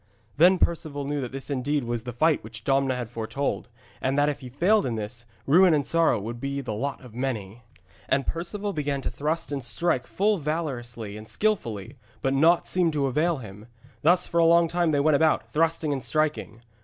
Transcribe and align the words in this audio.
Then 0.37 0.57
Perceval 0.57 1.05
knew 1.05 1.21
that 1.21 1.31
this 1.31 1.51
indeed 1.51 1.83
was 1.83 2.05
the 2.05 2.11
fight 2.11 2.43
which 2.43 2.63
Domna 2.63 2.95
had 2.95 3.07
foretold, 3.07 3.67
and 4.01 4.17
that 4.17 4.29
if 4.29 4.39
he 4.39 4.49
failed 4.49 4.83
in 4.83 4.95
this, 4.95 5.25
ruin 5.45 5.75
and 5.75 5.85
sorrow 5.85 6.19
would 6.19 6.39
be 6.39 6.59
the 6.59 6.73
lot 6.73 7.01
of 7.01 7.13
many. 7.13 7.61
And 8.09 8.25
Perceval 8.25 8.73
began 8.73 9.01
to 9.01 9.11
thrust 9.11 9.51
and 9.51 9.63
strike 9.63 10.07
full 10.07 10.39
valorously 10.39 11.17
and 11.17 11.27
skilfully, 11.27 11.99
but 12.23 12.33
naught 12.33 12.65
seemed 12.67 12.93
to 12.93 13.05
avail 13.05 13.37
him. 13.37 13.67
Thus 14.01 14.25
for 14.25 14.39
a 14.39 14.43
long 14.45 14.67
time 14.67 14.89
they 14.89 14.99
went 14.99 15.17
about, 15.17 15.51
thrusting 15.53 15.93
and 15.93 16.01
striking. 16.03 16.63